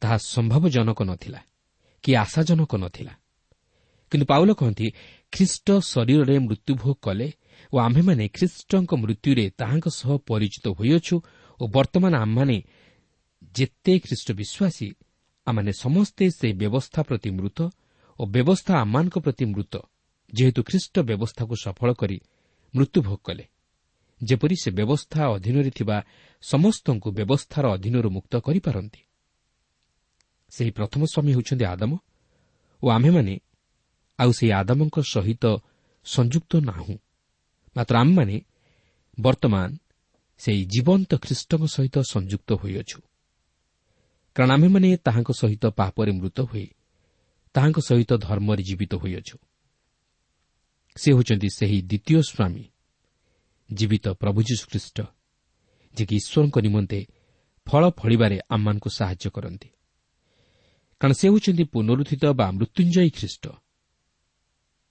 [0.03, 1.41] ତାହା ସମ୍ଭବଜନକ ନଥିଲା
[2.05, 3.13] କି ଆଶାଜନକ ନଥିଲା।
[4.13, 4.87] କିନ୍ତୁ ପାଉଲ କହନ୍ତି
[5.33, 7.29] ଖ୍ରୀଷ୍ଟ ଶରୀରରେ ମୃତ୍ୟୁଭୋଗ କଲେ
[7.73, 11.17] ଓ ଆମ୍ଭେମାନେ ଖ୍ରୀଷ୍ଟଙ୍କ ମୃତ୍ୟୁରେ ତାହାଙ୍କ ସହ ପରିଚିତ ହୋଇଅଛୁ
[11.61, 12.57] ଓ ବର୍ତ୍ତମାନ ଆମମାନେ
[13.57, 14.89] ଯେତେ ଖ୍ରୀଷ୍ଟ ବିଶ୍ୱାସୀ
[15.47, 17.59] ଆମମାନେ ସମସ୍ତେ ସେହି ବ୍ୟବସ୍ଥା ପ୍ରତି ମୃତ
[18.19, 19.75] ଓ ବ୍ୟବସ୍ଥା ଆମମାନଙ୍କ ପ୍ରତି ମୃତ
[20.33, 22.17] ଯେହେତୁ ଖ୍ରୀଷ୍ଟ ବ୍ୟବସ୍ଥାକୁ ସଫଳ କରି
[22.75, 23.45] ମୃତ୍ୟୁଭୋଗ କଲେ।
[24.29, 25.97] ଯେପରି ସେ ବ୍ୟବସ୍ଥା ଅଧୀନରେ ଥିବା
[26.43, 29.01] ସମସ୍ତଙ୍କୁ ବ୍ୟବସ୍ଥାର ଅଧୀନରୁ ମୁକ୍ତ କରିପାରନ୍ତି।
[30.53, 31.93] ସେହି ପ୍ରଥମ ସ୍ୱାମୀ ହେଉଛନ୍ତି ଆଦମ
[32.83, 33.35] ଓ ଆମ୍ଭେମାନେ
[34.19, 35.45] ଆଉ ସେହି ଆଦମଙ୍କ ସହିତ
[36.07, 36.97] ସଂଯୁକ୍ତ ନାହୁଁ।
[37.77, 38.37] ମାତ୍ର ଆମେମାନେ
[39.21, 39.69] ବର୍ତ୍ତମାନ
[40.39, 42.99] ସେହି ଜୀବନ୍ତ ଖ୍ରୀଷ୍ଟଙ୍କ ସହିତ ସଂଯୁକ୍ତ ହୋଇଅଛୁ।
[44.37, 46.67] କାରଣ ଆମ୍ଭେମାନେ ତାହାଙ୍କ ସହିତ ପାପରେ ମୃତ ହୋଇ
[47.55, 49.37] ତାହାଙ୍କ ସହିତ ଧର୍ମରେ ଜୀବିତ ହୋଇଅଛୁ।
[50.97, 52.65] ସେ ହେଉଛନ୍ତି ସେହି ଦ୍ୱିତୀୟ ସ୍ୱାମୀ
[53.71, 54.99] ଜୀବିତ ପ୍ରଭୁ ଯୀଶୁଖ୍ରୀଷ୍ଟ
[55.95, 57.07] ଯିଏକି ଈଶ୍ୱରଙ୍କ ନିମନ୍ତେ
[57.67, 59.69] ଫଳ ଫଳିବାରେ ଆମମାନଙ୍କୁ ସାହାଯ୍ୟ କରନ୍ତି।
[61.01, 63.45] କାରଣ ସେ ହେଉଛନ୍ତି ପୁନରୁଦ୍ଧିତ ବା ମୃତ୍ୟୁଞ୍ଜୟୀ ଖ୍ରୀଷ୍ଟ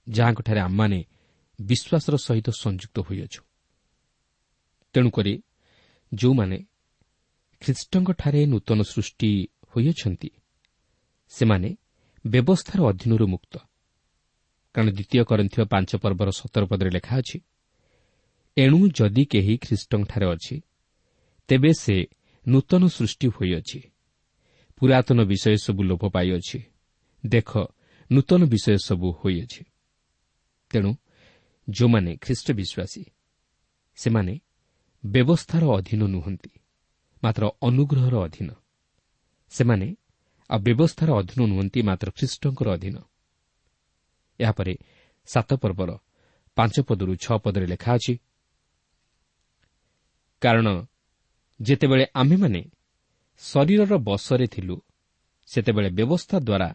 [0.06, 0.98] ଯାହାଙ୍କଠାରେ ଆମମାନେ
[1.60, 3.40] ବିଶ୍ୱାସର ସହିତ ସଂଯୁକ୍ତ ହୋଇଅଛୁ।
[4.94, 5.34] ତେଣୁକରି
[6.14, 6.58] ଯେଉଁମାନେ
[7.62, 9.30] ଖ୍ରୀଷ୍ଟଙ୍କଠାରେ ନୂତନ ସୃଷ୍ଟି
[9.70, 10.30] ହୋଇଅଛନ୍ତି
[11.28, 11.68] ସେମାନେ
[12.24, 13.54] ବ୍ୟବସ୍ଥାର ଅଧୀନରୁ ମୁକ୍ତ।
[14.74, 17.38] କାରଣ ଦ୍ୱିତୀୟ କରିଥିବା ପାଞ୍ଚ ପର୍ବର ସତର ପଦରେ ଲେଖା ଅଛି
[18.56, 20.56] ଏଣୁ ଯଦି କେହି ଖ୍ରୀଷ୍ଟଙ୍କଠାରେ ଅଛି
[21.48, 21.96] ତେବେ ସେ
[22.46, 23.80] ନୂତନ ସୃଷ୍ଟି ହୋଇଅଛି।
[24.78, 26.58] ପୁରାତନ ବିଷୟ ସବୁ ଲୋପ ପାଇଅଛି।
[27.24, 27.50] ଦେଖ
[28.10, 29.62] ନୂତନ ବିଷୟ ସବୁ ହୋଇଅଛି।
[30.70, 30.90] ତେଣୁ
[31.68, 33.02] ଯେଉଁମାନେ ଖ୍ରୀଷ୍ଟ ବିଶ୍ୱାସୀ
[33.98, 34.34] ସେମାନେ
[35.04, 36.52] ବ୍ୟବସ୍ଥାର ଅଧୀନ ନୁହନ୍ତି
[37.22, 38.48] ମାତ୍ର ଅନୁଗ୍ରହର ଅଧୀନ।
[39.52, 39.88] ସେମାନେ
[40.50, 42.96] ଆଉ ବ୍ୟବସ୍ଥାର ଅଧୀନ ନୁହନ୍ତି ମାତ୍ର ଖ୍ରୀଷ୍ଟଙ୍କର ଅଧୀନ।
[44.40, 44.74] ଏହାପରେ
[45.28, 45.90] ସାତ ପର୍ବର
[46.56, 48.14] ପାଞ୍ଚ ପଦରୁ ଛଅ ପଦରେ ଲେଖା ଅଛି
[50.44, 50.68] କାରଣ
[51.60, 52.60] ଯେତେବେଳେ ଆମ୍ଭେମାନେ
[53.42, 54.76] ଶରୀରର ବସରେ ଥିଲୁ
[55.48, 56.68] ସେତେବେଳେ ବ୍ୟବସ୍ଥା ଦ୍ୱାରା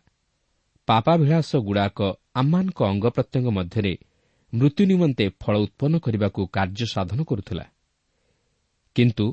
[0.88, 2.00] ପାପାଭିଳାଷ ଗୁଡ଼ାକ
[2.36, 3.94] ଆମମାନଙ୍କ ଅଙ୍ଗ ପ୍ରତ୍ୟଙ୍ଗ ମଧ୍ୟରେ
[4.54, 7.66] ମୃତ୍ୟୁ ନିମନ୍ତେ ଫଳ ଉତ୍ପନ୍ନ କରିବାକୁ କାର୍ଯ୍ୟ ସାଧନ କରୁଥିଲା।
[8.96, 9.26] କିନ୍ତୁ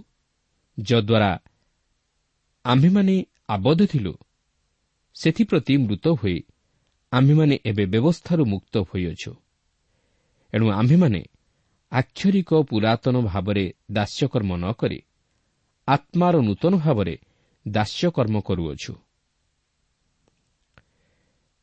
[0.79, 1.31] ଯଦ୍ୱାରା
[2.65, 3.17] ଆମ୍ଭେମାନେ
[3.49, 4.13] ଆବଦ୍ଧ ଥିଲୁ
[5.17, 6.37] ସେଥିପ୍ରତି ମୃତ ହୋଇ
[7.13, 9.33] ଆମ୍ଭେମାନେ ଏବେ ବ୍ୟବସ୍ଥାରୁ ମୁକ୍ତ ହୋଇଅଛୁ।
[10.53, 11.21] ଏଣୁ ଆମ୍ଭେମାନେ
[11.93, 14.99] ଆକ୍ଷରିକ ପୁରାତନ ଭାବରେ ଦାସ୍ୟକର୍ମ ନ କରି
[15.89, 17.15] ଆତ୍ମାର ନୂତନ ଭାବରେ
[17.69, 18.93] ଦାସ୍ୟକର୍ମ କରୁଅଛୁ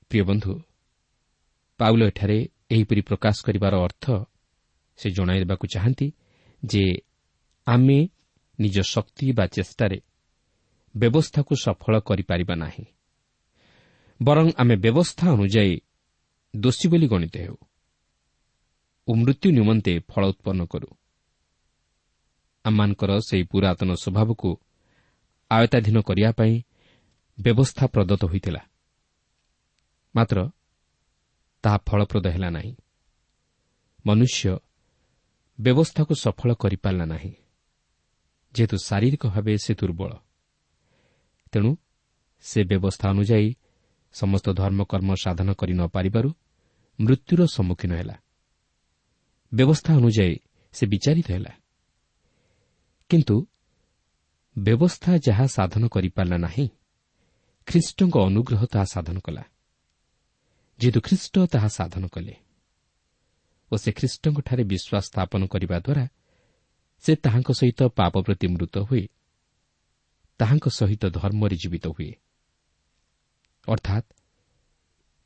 [0.10, 0.54] ପ୍ରିୟ ବନ୍ଧୁ
[1.78, 4.06] ପାଉଲ ଏଠାରେ ଏହିପରି ପ୍ରକାଶ କରିବାର ଅର୍ଥ
[4.98, 6.08] ସେ ଜଣାଇ ଦେବାକୁ ଚାହାନ୍ତି
[6.66, 6.84] ଯେ
[7.68, 8.10] ଆମେ
[8.60, 10.00] ନିଜ ଶକ୍ତି ବା ଚେଷ୍ଟାରେ
[10.98, 12.86] ବ୍ୟବସ୍ଥାକୁ ସଫଳ କରିପାରିବା ନାହିଁ।
[14.22, 15.82] ବରଂ ଆମେ ବ୍ୟବସ୍ଥା ଅନୁଯାୟୀ
[16.56, 17.58] ଦୋଷୀ ବୋଲି ଗଣିତ ହେଉ।
[19.08, 20.88] ଓ ମୃତ୍ୟୁ ନିମନ୍ତେ ଫଳ ଉତ୍ପନ୍ନ କରୁ।
[22.66, 24.62] ଆମମାନଙ୍କର ସେହି ପୁରାତନ ସ୍ୱଭାବକୁ
[25.52, 26.64] ଆୟତ୍ତାଧୀନ କରିବା ପାଇଁ
[27.42, 28.60] ବ୍ୟବସ୍ଥା ପ୍ରଦତ୍ତ ହୋଇଥିଲା।
[30.16, 30.50] ମାତ୍ର
[31.64, 32.76] ତାହା ଫଳପ୍ରଦ ହେଲା ନାହିଁ।
[34.06, 34.58] ମନୁଷ୍ୟ
[35.60, 37.34] ବ୍ୟବସ୍ଥାକୁ ସଫଳ କରିପାରିଲା ନାହିଁ।
[38.54, 40.12] ଯେହେତୁ ଶାରୀରିକ ଭାବେ ସେ ଦୁର୍ବଳ।
[41.52, 41.76] ତେଣୁ
[42.42, 43.56] ସେ ବ୍ୟବସ୍ଥା ଅନୁଯାୟୀ
[44.14, 46.30] ସମସ୍ତ ଧର୍ମକର୍ମ ସାଧନ କରି ନ ପାରିବାରୁ
[47.00, 48.23] ମୃତ୍ୟୁର ସମ୍ମୁଖୀନ ହେଲା।
[49.54, 50.36] ବ୍ୟବସ୍ଥା ଅନୁଯାୟୀ
[50.74, 51.54] ସେ ବିଚାରିତ ହେଲା
[53.10, 53.36] କିନ୍ତୁ
[54.56, 56.68] ବ୍ୟବସ୍ଥା ଯାହା ସାଧନ କରିପାରିଲା ନାହିଁ
[57.68, 59.44] ଖ୍ରୀଷ୍ଟଙ୍କ ଅନୁଗ୍ରହ ତାହା ସାଧନ କଲା।
[60.80, 62.36] ଯେହେତୁ ଖ୍ରୀଷ୍ଟ ତାହା ସାଧନ କଲେ
[63.72, 66.06] ଓ ସେ ଖ୍ରୀଷ୍ଟଙ୍କଠାରେ ବିଶ୍ୱାସ ସ୍ଥାପନ କରିବା ଦ୍ୱାରା
[67.04, 69.04] ସେ ତାହାଙ୍କ ସହିତ ପାପ ପ୍ରତି ମୃତ ହୁଏ
[70.40, 72.12] ତାହାଙ୍କ ସହିତ ଧର୍ମରେ ଜୀବିତ ହୁଏ।
[73.68, 74.08] ଅର୍ଥାତ୍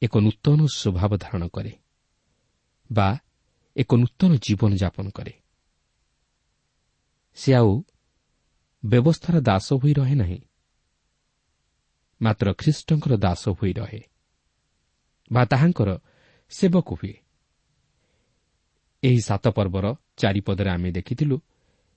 [0.01, 1.73] ଏକ ନୂତନ ସ୍ୱଭାବ ଧାରଣ କରେ
[2.89, 3.09] ବା
[3.77, 5.33] ଏକ ନୂତନ ଜୀବନଯାପନ କରେ।
[7.37, 7.71] ସେ ଆଉ
[8.83, 10.39] ବ୍ୟବସ୍ଥାର ଦାସ ହୋଇ ରହେ ନାହିଁ।
[12.21, 14.01] ମାତ୍ର ଖ୍ରୀଷ୍ଟଙ୍କର ଦାସ ହୋଇ ରହେ
[15.31, 15.89] ବା ତାହାଙ୍କର
[16.49, 17.15] ସେବକ ହୁଏ।
[19.03, 19.85] ଏହି ସାତ ପର୍ବର
[20.17, 21.37] ଚାରିପଦରେ ଆମେ ଦେଖିଥିଲୁ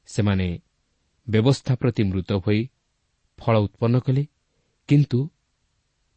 [0.09, 0.49] ସେମାନେ
[1.27, 2.61] ବ୍ୟବସ୍ଥା ପ୍ରତି ମୃତ ହୋଇ
[3.39, 4.23] ଫଳ ଉତ୍ପନ୍ନ କଲେ
[4.89, 5.19] କିନ୍ତୁ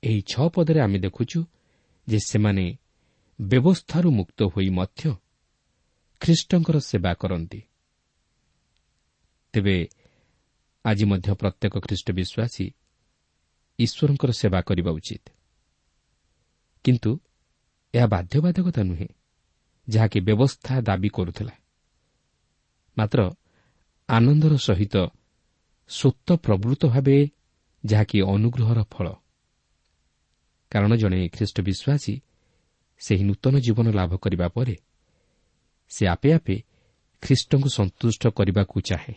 [0.04, 1.40] ଏହି ଛଅ ପଦରେ ଆମେ ଦେଖୁଛୁ
[2.08, 2.66] ଯେ ସେମାନେ
[3.40, 5.23] ବ୍ୟବସ୍ଥାରୁ ମୁକ୍ତ ହୋଇ ମଧ୍ୟ
[6.24, 7.62] ଖ୍ରୀଷ୍ଟଙ୍କର ସେବା କରନ୍ତି।
[9.54, 9.90] ତେବେ
[10.86, 12.66] ଆଜି ମଧ୍ୟ ପ୍ରତ୍ୟେକ ଖ୍ରୀଷ୍ଟ ବିଶ୍ୱାସୀ
[13.80, 15.30] ଈଶ୍ୱରଙ୍କର ସେବା କରିବା ଉଚିତ।
[16.84, 17.20] କିନ୍ତୁ
[17.94, 19.08] ଏହା ବାଧ୍ୟବାଧକତା ନୁହେଁ
[19.90, 21.54] ଯାହାକି ବ୍ୟବସ୍ଥା ଦାବି କରୁଥିଲା।
[22.98, 23.20] ମାତ୍ର
[24.10, 24.96] ଆନନ୍ଦର ସହିତ
[25.90, 27.18] ସ୍ୱତ ପ୍ରବୃତ୍ତ ଭାବେ
[27.86, 29.08] ଯାହାକି ଅନୁଗ୍ରହର ଫଳ।
[30.72, 32.14] କାରଣ ଜଣେ ଖ୍ରୀଷ୍ଟ ବିଶ୍ୱାସୀ
[33.00, 34.76] ସେହି ନୂତନ ଜୀବନ ଲାଭ କରିବା ପରେ
[35.94, 36.56] ସେ ଆପେ ଆପେ
[37.24, 39.16] ଖ୍ରୀଷ୍ଟଙ୍କୁ ସନ୍ତୁଷ୍ଟ କରିବାକୁ ଚାହେଁ।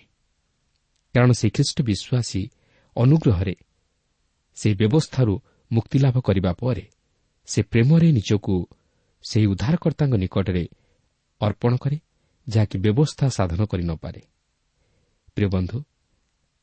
[1.14, 2.42] କାରଣ ସେହି ଖ୍ରୀଷ୍ଟ ବିଶ୍ୱାସୀ
[2.96, 3.54] ଅନୁଗ୍ରହରେ
[4.56, 5.34] ସେହି ବ୍ୟବସ୍ଥାରୁ
[5.70, 6.84] ମୁକ୍ତିଲାଭ କରିବା ପରେ
[7.48, 8.54] ସେ ପ୍ରେମରେ ନିଜକୁ
[9.24, 10.64] ସେହି ଉଦ୍ଧାରକର୍ତ୍ତାଙ୍କ ନିକଟରେ
[11.40, 11.98] ଅର୍ପଣ କରେ
[12.46, 14.20] ଯାହାକି ବ୍ୟବସ୍ଥା ସାଧନ କରିନପାରେ
[15.34, 15.78] ପ୍ରିୟ ବନ୍ଧୁ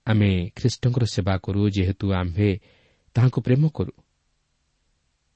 [0.08, 2.50] ଆମେ ଖ୍ରୀଷ୍ଟଙ୍କର ସେବା କରୁ ଯେହେତୁ ଆମ୍ଭେ
[3.16, 3.94] ତାହାଙ୍କୁ ପ୍ରେମ କରୁ।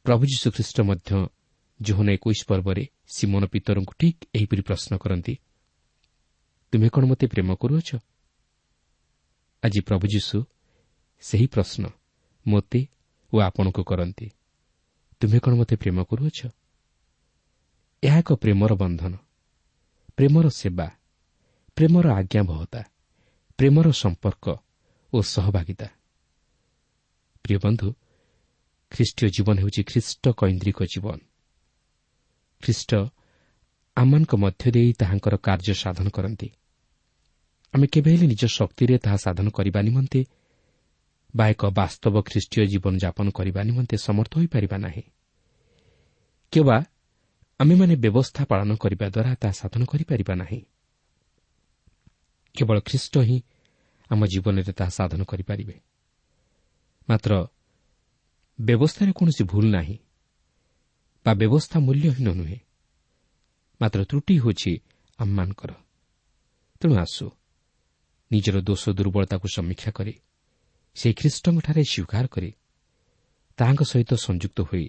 [0.05, 1.11] ପ୍ରଭୁ ଯୀଶୁଖ୍ରୀଷ୍ଟ ମଧ୍ୟ
[1.79, 2.83] ଜୋହନ ଏକୋଇଶ ପର୍ବରେ
[3.15, 5.33] ସିମନ ପିତରଙ୍କୁ ଠିକ୍ ଏହିପରି ପ୍ରଶ୍ନ କରନ୍ତି
[6.73, 7.89] ତୁମେ କ'ଣ ମୋତେ ପ୍ରେମ କରୁଅଛ?
[9.63, 10.37] ଆଜି ପ୍ରଭୁ ଯୀଶୁ
[11.23, 11.83] ସେହି ପ୍ରଶ୍ନ
[12.45, 12.81] ମୋତେ
[13.33, 14.27] ଓ ଆପଣଙ୍କୁ କରନ୍ତି
[15.21, 16.39] ତୁମେ କ'ଣ ମୋତେ ପ୍ରେମ କରୁଅଛ?
[18.03, 19.13] ଏହା ଏକ ପ୍ରେମର ବନ୍ଧନ
[20.17, 20.87] ପ୍ରେମର ସେବା
[21.77, 22.81] ପ୍ରେମର ଆଜ୍ଞାବହତା
[23.59, 24.45] ପ୍ରେମର ସମ୍ପର୍କ
[25.13, 25.87] ଓ ସହଭାଗିତା।
[27.43, 27.87] ପ୍ରିୟ ବନ୍ଧୁ
[28.91, 31.19] ଖ୍ରୀଷ୍ଟୀୟ ଜୀବନ ହେଉଛି ଖ୍ରୀଷ୍ଟ କୈନ୍ଦ୍ରିକ ଜୀବନ।
[32.63, 32.95] ଖ୍ରୀଷ୍ଟ
[33.97, 36.51] ଆମମାନଙ୍କ ମଧ୍ୟ ଦେଇ ତାହାଙ୍କର କାର୍ଯ୍ୟ ସାଧନ କରନ୍ତି।
[37.73, 40.25] ଆମେ କେବେ ହେଲେ ନିଜ ଶକ୍ତିରେ ତାହା ସାଧନ କରିବା ନିମନ୍ତେ
[41.35, 45.03] ବା ଏକ ବାସ୍ତବ ଖ୍ରୀଷ୍ଟୀୟ ଜୀବନଯାପନ କରିବା ନିମନ୍ତେ ସମର୍ଥ ହୋଇପାରିବା ନାହିଁ।
[46.51, 46.77] କିମ୍ବା
[47.59, 50.61] ଆମେମାନେ ବ୍ୟବସ୍ଥା ପାଳନ କରିବା ଦ୍ୱାରା ତାହା ସାଧନ କରିପାରିବା ନାହିଁ।
[52.55, 53.37] କେବଳ ଖ୍ରୀଷ୍ଟ ହିଁ
[54.11, 55.81] ଆମ ଜୀବନରେ ତାହା ସାଧନ କରିପାରିବେ।
[57.09, 57.47] ମାତ୍ର
[58.61, 59.97] ବ୍ୟବସ୍ଥାରେ କୌଣସି ଭୁଲ ନାହିଁ।
[61.27, 62.59] ବା ବ୍ୟବସ୍ଥା ମୂଲ୍ୟହୀନ ନୁହେଁ।
[63.81, 64.73] ମାତ୍ର ତ୍ରୁଟି ହେଉଛି
[65.19, 65.71] ଆମମାନଙ୍କର
[66.81, 67.25] ତେଣୁ ଆସୁ।
[68.31, 70.13] ନିଜର ଦୋଷ ଦୁର୍ବଳତାକୁ ସମୀକ୍ଷା କରି
[70.95, 72.51] ସେହି ଖ୍ରୀଷ୍ଟଙ୍କଠାରେ ସ୍ୱୀକାର କରି
[73.59, 74.85] ତାହାଙ୍କ ସହିତ ସଂଯୁକ୍ତ ହୋଇ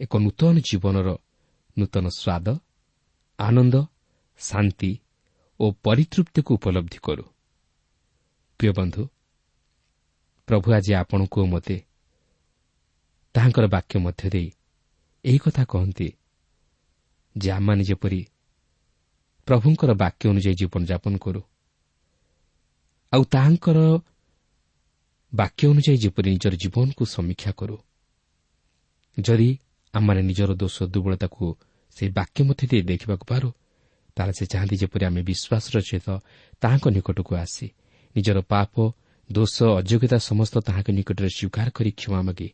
[0.00, 1.08] ଏକ ନୂତନ ଜୀବନର
[1.76, 2.46] ନୂତନ ସ୍ୱାଦ
[3.38, 3.76] ଆନନ୍ଦ
[4.40, 4.92] ଶାନ୍ତି
[5.60, 7.24] ଓ ପରିତୃପ୍ତିକୁ ଉପଲବ୍ଧି କରୁ।
[8.60, 9.02] ପ୍ରିୟ ବନ୍ଧୁ
[10.48, 11.76] ପ୍ରଭୁ ଆଜି ଆପଣଙ୍କୁ ମୋତେ
[13.34, 14.48] ତାହାଙ୍କର ବାକ୍ୟ ମଧ୍ୟ ଦେଇ
[15.24, 16.08] ଏହି କଥା କହନ୍ତି।
[17.36, 18.20] ଯେ ଆମମାନେ ଯେପରି
[19.48, 21.40] ପ୍ରଭୁଙ୍କର ବାକ୍ୟ ଅନୁଯାୟୀ ଜୀବନଯାପନ କରୁ
[23.12, 23.78] ଆଉ ତାହାଙ୍କର
[25.32, 27.76] ବାକ୍ୟ ଅନୁଯାୟୀ ଯେପରି ନିଜର ଜୀବନକୁ ସମୀକ୍ଷା କରୁ
[29.16, 29.50] ଯଦି
[29.94, 31.44] ଆମମାନେ ନିଜର ଦୋଷ ଦୁର୍ବଳତାକୁ
[31.96, 33.48] ସେହି ବାକ୍ୟ ମଧ୍ୟ ଦେଇ ଦେଖିବାକୁ ପାରୁ
[34.16, 36.08] ତାହେଲେ ସେ ଚାହାନ୍ତି ଯେପରି ଆମେ ବିଶ୍ୱାସର ସହିତ
[36.62, 37.66] ତାହାଙ୍କ ନିକଟକୁ ଆସି
[38.14, 38.74] ନିଜର ପାପ
[39.30, 42.48] ଦୋଷ ଅଯୋଗ୍ୟତା ସମସ୍ତ ତାହାଙ୍କ ନିକଟରେ ସ୍ୱୀକାର କରି କ୍ଷମା ମାଗି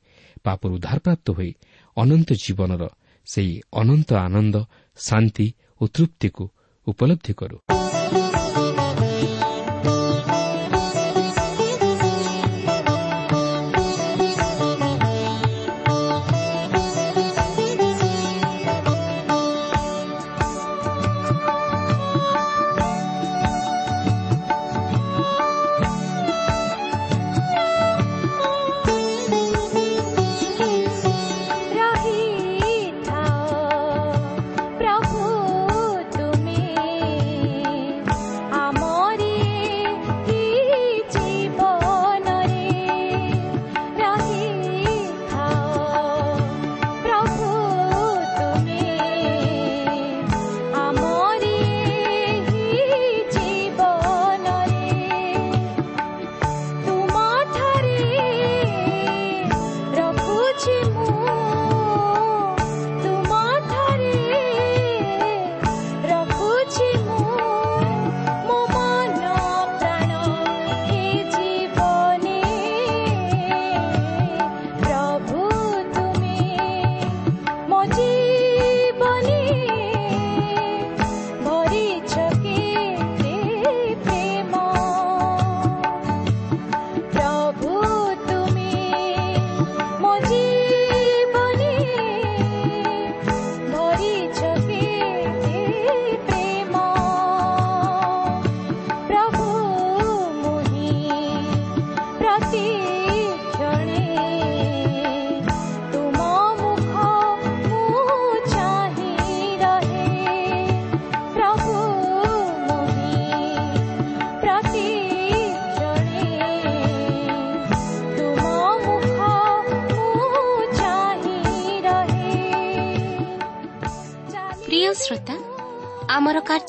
[0.44, 1.52] ପାପରୁ ଉଦ୍ଧାରପ୍ରାପ୍ତ ହୋଇ
[1.96, 2.82] ଅନନ୍ତ ଜୀବନର
[3.26, 4.56] ସେହି ଅନନ୍ତ ଆନନ୍ଦ
[4.98, 5.46] ଶାନ୍ତି
[5.80, 6.44] ଓ ତୃପ୍ତିକୁ
[6.86, 7.56] ଉପଲବ୍ଧି କରୁ।